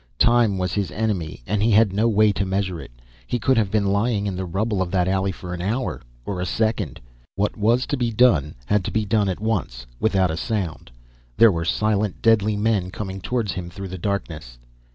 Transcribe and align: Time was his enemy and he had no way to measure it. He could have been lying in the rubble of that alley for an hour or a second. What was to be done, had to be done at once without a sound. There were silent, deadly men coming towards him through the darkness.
Time 0.17 0.57
was 0.57 0.73
his 0.73 0.89
enemy 0.89 1.43
and 1.45 1.61
he 1.61 1.69
had 1.69 1.93
no 1.93 2.07
way 2.07 2.31
to 2.31 2.43
measure 2.43 2.81
it. 2.81 2.89
He 3.27 3.37
could 3.37 3.55
have 3.55 3.69
been 3.69 3.85
lying 3.93 4.25
in 4.25 4.35
the 4.35 4.45
rubble 4.47 4.81
of 4.81 4.89
that 4.89 5.07
alley 5.07 5.31
for 5.31 5.53
an 5.53 5.61
hour 5.61 6.01
or 6.25 6.41
a 6.41 6.45
second. 6.47 6.99
What 7.35 7.55
was 7.55 7.85
to 7.85 7.95
be 7.97 8.11
done, 8.11 8.55
had 8.65 8.83
to 8.85 8.91
be 8.91 9.05
done 9.05 9.29
at 9.29 9.39
once 9.39 9.85
without 9.99 10.31
a 10.31 10.37
sound. 10.37 10.89
There 11.37 11.51
were 11.51 11.65
silent, 11.65 12.19
deadly 12.23 12.57
men 12.57 12.89
coming 12.89 13.21
towards 13.21 13.51
him 13.51 13.69
through 13.69 13.89
the 13.89 13.99
darkness. 13.99 14.57